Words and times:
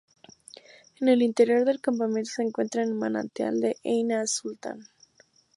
En 0.99 1.09
el 1.09 1.21
interior 1.21 1.63
del 1.63 1.79
campamento 1.79 2.31
se 2.31 2.41
encuentra 2.41 2.81
el 2.81 2.95
manantial 2.95 3.59
de 3.59 3.77
ʿEin 3.85 4.19
as-Sulṭān. 4.19 4.87